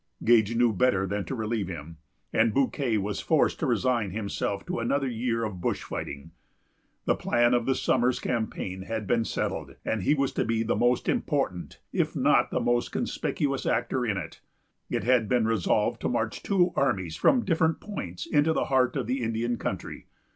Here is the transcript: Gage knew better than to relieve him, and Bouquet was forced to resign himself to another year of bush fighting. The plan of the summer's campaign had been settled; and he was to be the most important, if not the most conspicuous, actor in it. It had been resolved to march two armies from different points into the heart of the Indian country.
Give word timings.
Gage 0.23 0.55
knew 0.55 0.73
better 0.73 1.05
than 1.05 1.25
to 1.25 1.35
relieve 1.35 1.67
him, 1.67 1.97
and 2.33 2.55
Bouquet 2.55 2.97
was 2.97 3.19
forced 3.19 3.59
to 3.59 3.67
resign 3.67 4.09
himself 4.09 4.65
to 4.65 4.79
another 4.79 5.07
year 5.07 5.43
of 5.43 5.61
bush 5.61 5.83
fighting. 5.83 6.31
The 7.05 7.13
plan 7.15 7.53
of 7.53 7.67
the 7.67 7.75
summer's 7.75 8.19
campaign 8.19 8.81
had 8.81 9.05
been 9.05 9.25
settled; 9.25 9.75
and 9.85 10.01
he 10.01 10.15
was 10.15 10.31
to 10.31 10.43
be 10.43 10.63
the 10.63 10.75
most 10.75 11.07
important, 11.07 11.77
if 11.93 12.15
not 12.15 12.49
the 12.49 12.59
most 12.59 12.91
conspicuous, 12.91 13.67
actor 13.67 14.03
in 14.03 14.17
it. 14.17 14.41
It 14.89 15.03
had 15.03 15.29
been 15.29 15.45
resolved 15.47 16.01
to 16.01 16.09
march 16.09 16.41
two 16.41 16.71
armies 16.75 17.15
from 17.15 17.45
different 17.45 17.79
points 17.79 18.25
into 18.25 18.53
the 18.53 18.65
heart 18.65 18.95
of 18.95 19.05
the 19.05 19.21
Indian 19.21 19.55
country. 19.57 20.07